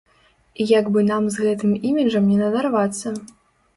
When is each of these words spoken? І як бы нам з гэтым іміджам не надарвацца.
І 0.63 0.65
як 0.69 0.85
бы 0.95 1.03
нам 1.11 1.27
з 1.35 1.45
гэтым 1.47 1.77
іміджам 1.91 2.25
не 2.33 2.37
надарвацца. 2.43 3.07